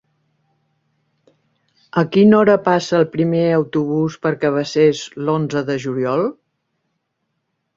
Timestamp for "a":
2.01-2.03